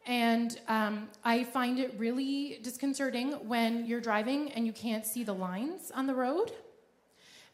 [0.06, 5.34] and um, I find it really disconcerting when you're driving and you can't see the
[5.34, 6.52] lines on the road.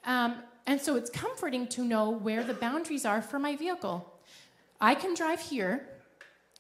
[0.05, 0.37] Um,
[0.67, 4.13] and so it's comforting to know where the boundaries are for my vehicle.
[4.81, 5.89] I can drive here,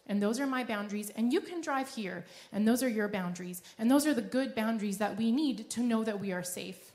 [0.07, 3.63] and those are my boundaries, and you can drive here, and those are your boundaries.
[3.79, 6.93] And those are the good boundaries that we need to know that we are safe.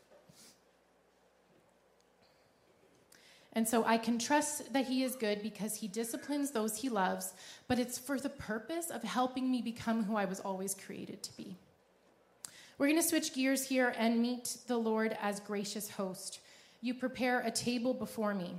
[3.53, 7.33] And so I can trust that He is good because He disciplines those He loves,
[7.67, 11.35] but it's for the purpose of helping me become who I was always created to
[11.35, 11.57] be.
[12.77, 16.39] We're going to switch gears here and meet the Lord as gracious host.
[16.81, 18.55] You prepare a table before me.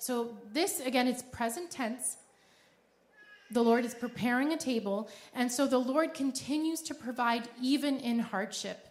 [0.00, 2.16] So, this again, it's present tense.
[3.50, 8.18] The Lord is preparing a table, and so the Lord continues to provide even in
[8.18, 8.88] hardship.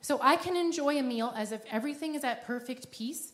[0.00, 3.32] So I can enjoy a meal as if everything is at perfect peace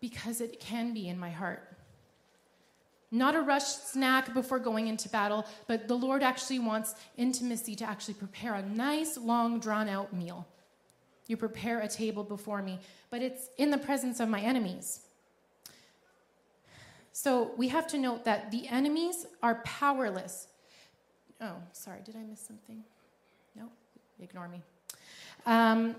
[0.00, 1.73] because it can be in my heart.
[3.14, 7.84] Not a rushed snack before going into battle, but the Lord actually wants intimacy to
[7.84, 10.48] actually prepare a nice, long, drawn out meal.
[11.28, 14.98] You prepare a table before me, but it's in the presence of my enemies.
[17.12, 20.48] So we have to note that the enemies are powerless.
[21.40, 22.82] Oh, sorry, did I miss something?
[23.54, 23.68] No,
[24.18, 24.60] ignore me.
[25.46, 25.94] Um,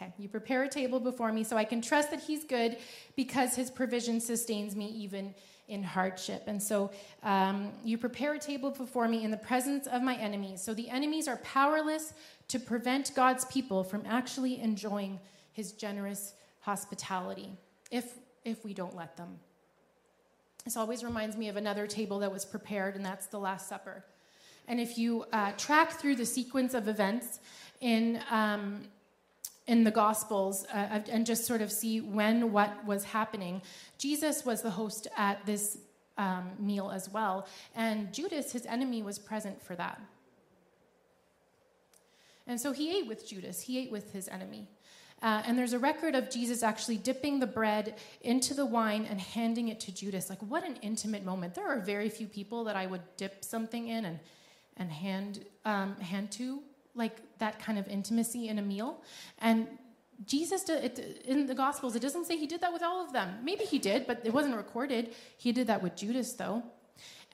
[0.00, 2.76] Okay, you prepare a table before me so I can trust that He's good
[3.16, 5.34] because His provision sustains me even
[5.66, 6.44] in hardship.
[6.46, 6.92] And so
[7.24, 10.62] um, you prepare a table before me in the presence of my enemies.
[10.62, 12.14] So the enemies are powerless
[12.48, 15.18] to prevent God's people from actually enjoying
[15.52, 17.50] His generous hospitality
[17.90, 19.40] if, if we don't let them.
[20.64, 24.04] This always reminds me of another table that was prepared, and that's the Last Supper.
[24.68, 27.40] And if you uh, track through the sequence of events
[27.80, 28.82] in um,
[29.68, 33.62] in the Gospels uh, and just sort of see when what was happening.
[33.98, 35.78] Jesus was the host at this
[36.16, 40.00] um, meal as well, and Judas, his enemy, was present for that.
[42.48, 44.66] And so he ate with Judas, he ate with his enemy.
[45.20, 49.20] Uh, and there's a record of Jesus actually dipping the bread into the wine and
[49.20, 50.30] handing it to Judas.
[50.30, 51.54] Like, what an intimate moment.
[51.54, 54.20] There are very few people that I would dip something in and,
[54.76, 56.62] and hand, um, hand to
[56.98, 59.00] like that kind of intimacy in a meal.
[59.38, 59.68] And
[60.26, 63.12] Jesus, did, it, in the Gospels, it doesn't say he did that with all of
[63.12, 63.38] them.
[63.42, 65.14] Maybe he did, but it wasn't recorded.
[65.36, 66.62] He did that with Judas, though.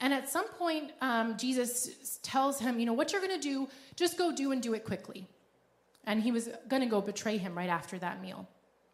[0.00, 3.68] And at some point, um, Jesus tells him, you know, what you're going to do,
[3.96, 5.26] just go do and do it quickly.
[6.04, 8.46] And he was going to go betray him right after that meal.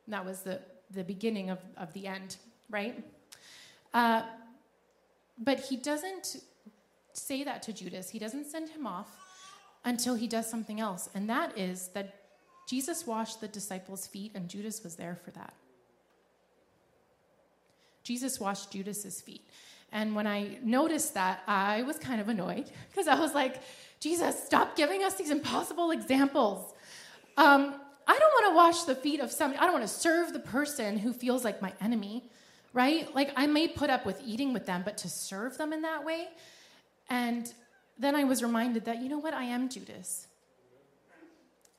[0.07, 0.61] And that was the,
[0.93, 2.37] the beginning of, of the end,
[2.69, 3.03] right?
[3.93, 4.23] Uh,
[5.39, 6.37] but he doesn't
[7.13, 8.11] say that to Judas.
[8.11, 9.20] He doesn't send him off
[9.85, 11.09] until he does something else.
[11.15, 12.15] And that is that
[12.69, 15.55] Jesus washed the disciples' feet, and Judas was there for that.
[18.05, 19.45] Jesus washed Judas's feet.
[19.93, 23.61] And when I noticed that, I was kind of annoyed because I was like,
[23.99, 26.73] Jesus, stop giving us these impossible examples.
[27.37, 27.75] Um,
[28.07, 30.41] I don't want to wash the feet of somebody, I don't want to serve the
[30.41, 32.25] person who feels like my enemy,
[32.73, 33.15] right?
[33.15, 36.05] Like I may put up with eating with them, but to serve them in that
[36.05, 36.29] way.
[37.09, 37.53] And
[38.01, 40.27] then I was reminded that, you know what, I am Judas.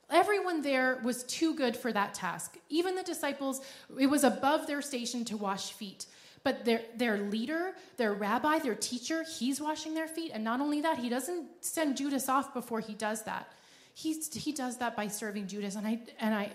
[0.09, 2.57] Everyone there was too good for that task.
[2.69, 3.61] Even the disciples,
[3.97, 6.05] it was above their station to wash feet.
[6.43, 10.31] But their, their leader, their rabbi, their teacher, he's washing their feet.
[10.33, 13.51] And not only that, he doesn't send Judas off before he does that.
[13.93, 15.75] He's, he does that by serving Judas.
[15.75, 16.51] And I, and I,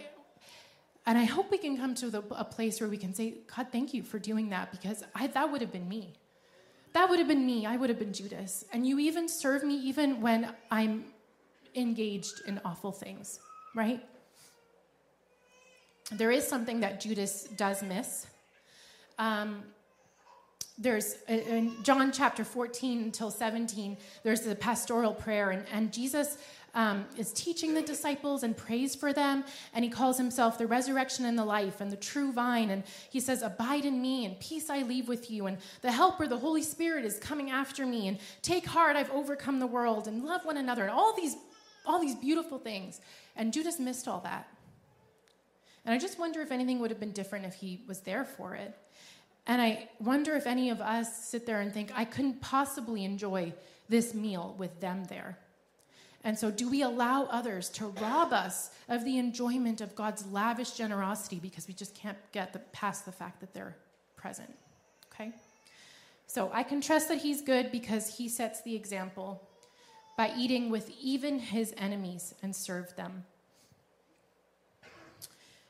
[1.06, 3.68] and I hope we can come to the, a place where we can say, God,
[3.72, 6.14] thank you for doing that because I, that would have been me.
[6.96, 7.66] That would have been me.
[7.66, 8.64] I would have been Judas.
[8.72, 11.04] And you even serve me even when I'm
[11.74, 13.38] engaged in awful things,
[13.74, 14.02] right?
[16.10, 18.26] There is something that Judas does miss.
[19.18, 19.62] Um,
[20.78, 26.38] there's in John chapter 14 until 17, there's the pastoral prayer, and, and Jesus
[26.76, 31.24] um, is teaching the disciples and prays for them, and he calls himself the resurrection
[31.24, 32.68] and the life and the true vine.
[32.68, 35.46] And he says, Abide in me, and peace I leave with you.
[35.46, 38.08] And the Helper, the Holy Spirit, is coming after me.
[38.08, 41.34] And take heart, I've overcome the world, and love one another, and all these,
[41.86, 43.00] all these beautiful things.
[43.34, 44.46] And Judas missed all that.
[45.86, 48.54] And I just wonder if anything would have been different if he was there for
[48.54, 48.76] it.
[49.46, 53.54] And I wonder if any of us sit there and think, I couldn't possibly enjoy
[53.88, 55.38] this meal with them there.
[56.26, 60.72] And so, do we allow others to rob us of the enjoyment of God's lavish
[60.72, 63.76] generosity because we just can't get the, past the fact that they're
[64.16, 64.52] present?
[65.12, 65.30] Okay?
[66.26, 69.40] So, I can trust that He's good because He sets the example
[70.18, 73.22] by eating with even His enemies and serve them.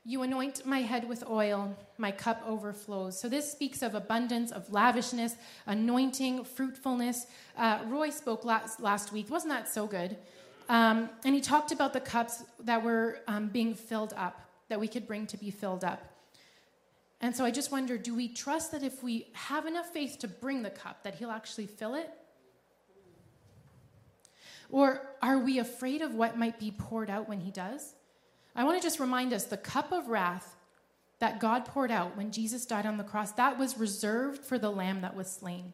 [0.07, 3.21] You anoint my head with oil, my cup overflows.
[3.21, 5.35] So, this speaks of abundance, of lavishness,
[5.67, 7.27] anointing, fruitfulness.
[7.59, 9.29] Uh, Roy spoke last, last week.
[9.29, 10.17] Wasn't that so good?
[10.69, 14.89] Um, and he talked about the cups that were um, being filled up, that we
[14.89, 16.05] could bring to be filled up.
[17.21, 20.29] And so I just wonder do we trust that if we have enough faith to
[20.29, 22.11] bring the cup, that he'll actually fill it?
[24.71, 27.95] Or are we afraid of what might be poured out when he does?
[28.55, 30.57] I want to just remind us the cup of wrath
[31.19, 34.71] that God poured out when Jesus died on the cross, that was reserved for the
[34.71, 35.73] lamb that was slain.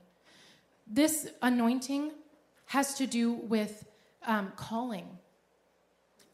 [0.86, 2.12] This anointing
[2.66, 3.84] has to do with
[4.26, 5.06] um, calling.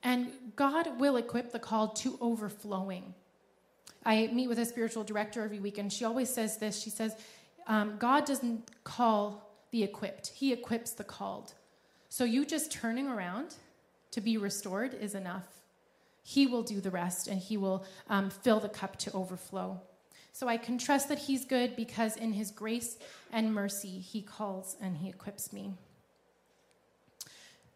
[0.02, 3.14] And God will equip the called to overflowing.
[4.04, 6.80] I meet with a spiritual director every week, and she always says this.
[6.80, 7.16] She says,
[7.66, 11.52] um, God doesn't call the equipped, He equips the called.
[12.08, 13.54] So you just turning around
[14.12, 15.46] to be restored is enough.
[16.22, 19.80] He will do the rest and he will um, fill the cup to overflow.
[20.32, 22.96] So I can trust that he's good because in his grace
[23.32, 25.74] and mercy, he calls and he equips me.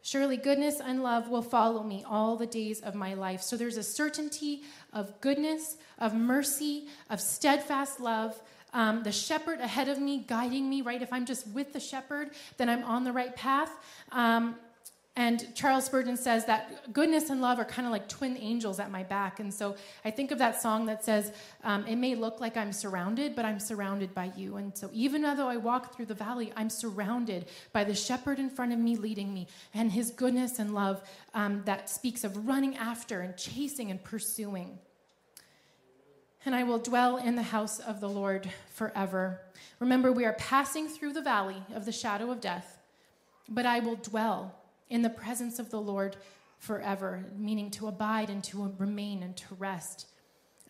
[0.05, 3.40] Surely goodness and love will follow me all the days of my life.
[3.40, 8.40] So there's a certainty of goodness, of mercy, of steadfast love.
[8.74, 11.00] Um, the shepherd ahead of me, guiding me, right?
[11.00, 13.70] If I'm just with the shepherd, then I'm on the right path.
[14.11, 14.57] Um,
[15.14, 18.90] and Charles Spurgeon says that goodness and love are kind of like twin angels at
[18.90, 19.40] my back.
[19.40, 21.32] And so I think of that song that says,
[21.64, 24.56] um, It may look like I'm surrounded, but I'm surrounded by you.
[24.56, 27.44] And so even though I walk through the valley, I'm surrounded
[27.74, 31.02] by the shepherd in front of me leading me and his goodness and love
[31.34, 34.78] um, that speaks of running after and chasing and pursuing.
[36.46, 39.42] And I will dwell in the house of the Lord forever.
[39.78, 42.78] Remember, we are passing through the valley of the shadow of death,
[43.46, 44.56] but I will dwell
[44.93, 46.16] in the presence of the Lord
[46.59, 50.07] forever, meaning to abide and to remain and to rest.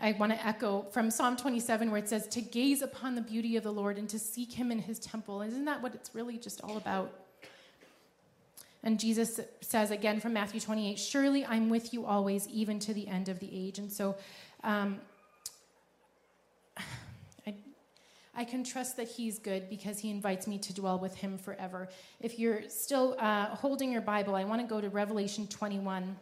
[0.00, 3.56] I want to echo from Psalm 27 where it says, to gaze upon the beauty
[3.56, 5.42] of the Lord and to seek him in his temple.
[5.42, 7.12] Isn't that what it's really just all about?
[8.84, 13.08] And Jesus says again from Matthew 28, Surely I'm with you always, even to the
[13.08, 13.78] end of the age.
[13.78, 14.14] And so
[14.62, 15.00] um,
[18.34, 21.88] I can trust that He's good because He invites me to dwell with Him forever.
[22.20, 26.16] If you're still uh, holding your Bible, I want to go to Revelation 21.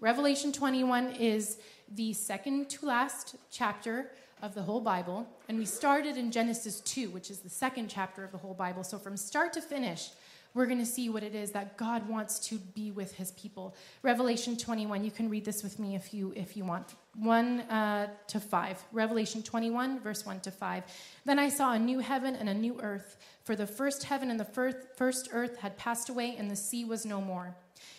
[0.00, 1.58] Revelation 21 is
[1.94, 4.10] the second to last chapter
[4.42, 8.24] of the whole Bible, and we started in Genesis 2, which is the second chapter
[8.24, 8.82] of the whole Bible.
[8.82, 10.10] So from start to finish,
[10.54, 13.74] we're going to see what it is that God wants to be with his people.
[14.02, 16.94] Revelation 21, you can read this with me if you if you want.
[17.16, 18.84] 1 uh, to 5.
[18.92, 20.84] Revelation 21 verse 1 to 5.
[21.24, 24.40] Then I saw a new heaven and a new earth, for the first heaven and
[24.40, 27.54] the first earth had passed away and the sea was no more.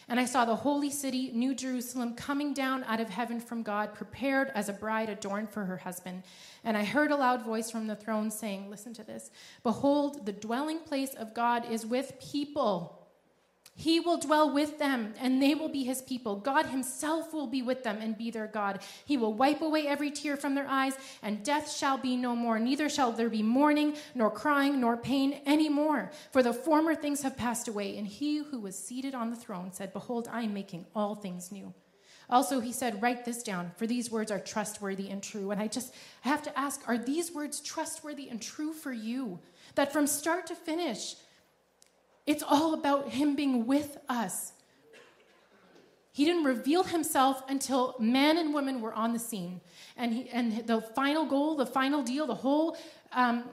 [0.09, 3.93] And I saw the holy city, New Jerusalem, coming down out of heaven from God,
[3.93, 6.24] prepared as a bride adorned for her husband.
[6.64, 9.32] And I heard a loud voice from the throne saying, Listen to this
[9.64, 13.03] Behold, the dwelling place of God is with people
[13.76, 16.36] he will dwell with them, and they will be his people.
[16.36, 18.80] God himself will be with them and be their God.
[19.03, 20.93] He will wipe away every tear from their eyes,
[21.24, 22.59] and death shall be no more.
[22.59, 26.11] Neither shall there be mourning, nor crying, nor pain any more.
[26.32, 27.97] For the former things have passed away.
[27.97, 31.51] And he who was seated on the throne said, Behold, I am making all things
[31.51, 31.74] new.
[32.30, 35.49] Also, he said, Write this down, for these words are trustworthy and true.
[35.49, 35.93] And I just
[36.24, 39.39] I have to ask, are these words trustworthy and true for you?
[39.76, 41.15] That from start to finish,
[42.26, 44.53] it's all about Him being with us.
[46.11, 49.61] He didn't reveal Himself until man and woman were on the scene.
[49.97, 52.78] And, he, and the final goal, the final deal, the whole
[53.11, 53.45] um,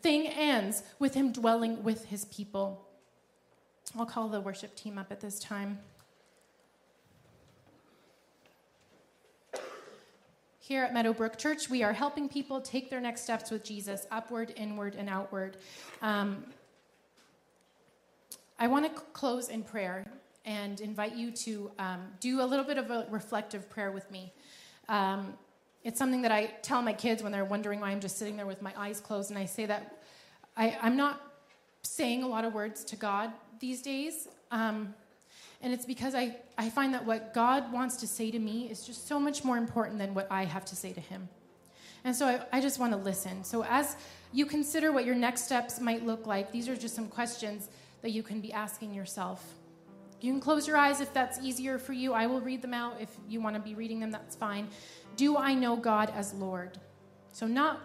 [0.00, 2.86] thing ends with Him dwelling with His people.
[3.98, 5.78] I'll call the worship team up at this time.
[10.58, 14.54] Here at Meadowbrook Church, we are helping people take their next steps with Jesus, upward,
[14.56, 15.58] inward, and outward.
[16.00, 16.42] Um,
[18.64, 20.06] I want to close in prayer
[20.46, 24.32] and invite you to um, do a little bit of a reflective prayer with me.
[24.88, 25.34] Um,
[25.82, 28.46] it's something that I tell my kids when they're wondering why I'm just sitting there
[28.46, 29.98] with my eyes closed, and I say that
[30.56, 31.20] I, am not
[31.82, 34.28] saying a lot of words to God these days.
[34.50, 34.94] Um,
[35.60, 38.86] and it's because I, I find that what God wants to say to me is
[38.86, 41.28] just so much more important than what I have to say to Him.
[42.02, 43.44] And so I, I just want to listen.
[43.44, 43.96] So as
[44.32, 47.68] you consider what your next steps might look like, these are just some questions
[48.04, 49.42] that you can be asking yourself.
[50.20, 52.12] You can close your eyes if that's easier for you.
[52.12, 53.00] I will read them out.
[53.00, 54.68] If you want to be reading them, that's fine.
[55.16, 56.78] Do I know God as Lord?
[57.32, 57.80] So, not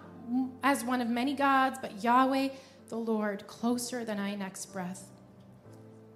[0.62, 2.50] as one of many gods, but Yahweh,
[2.90, 5.08] the Lord, closer than I next breath.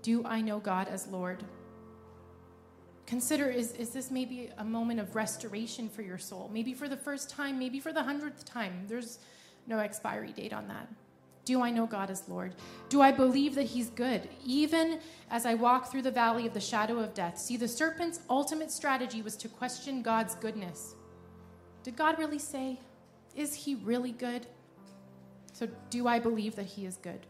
[0.02, 1.42] Do I know God as Lord?
[3.06, 6.50] Consider is, is this maybe a moment of restoration for your soul?
[6.54, 8.84] Maybe for the first time, maybe for the hundredth time.
[8.90, 9.20] There's
[9.66, 10.90] no expiry date on that.
[11.46, 12.56] Do I know God as Lord?
[12.88, 16.62] Do I believe that He's good, even as I walk through the valley of the
[16.62, 17.38] shadow of death?
[17.38, 20.96] See, the serpent's ultimate strategy was to question God's goodness.
[21.84, 22.80] Did God really say?
[23.36, 24.48] Is He really good?
[25.52, 27.26] So, do I believe that He is good?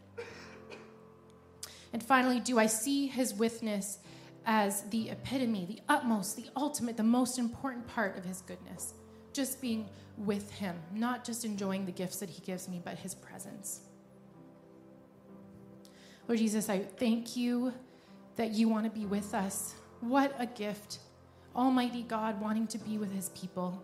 [1.92, 3.98] And finally, do I see His withness
[4.46, 8.94] as the epitome, the utmost, the ultimate, the most important part of His goodness?
[9.32, 9.88] Just being
[10.18, 13.80] with Him, not just enjoying the gifts that He gives me, but His presence.
[16.26, 17.72] Lord Jesus, I thank you
[18.36, 19.74] that you want to be with us.
[20.00, 20.98] What a gift.
[21.54, 23.82] Almighty God wanting to be with his people.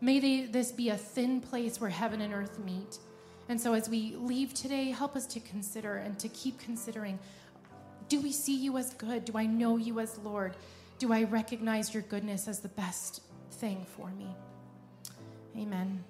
[0.00, 2.98] May they, this be a thin place where heaven and earth meet.
[3.48, 7.18] And so as we leave today, help us to consider and to keep considering
[8.08, 9.24] do we see you as good?
[9.24, 10.56] Do I know you as Lord?
[10.98, 13.20] Do I recognize your goodness as the best
[13.50, 14.28] thing for me?
[15.56, 16.04] Amen.